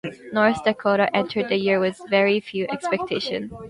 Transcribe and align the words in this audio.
North 0.33 0.63
Dakota 0.63 1.15
entered 1.15 1.49
the 1.49 1.57
year 1.57 1.79
with 1.79 2.01
very 2.09 2.39
few 2.39 2.65
expectations. 2.71 3.51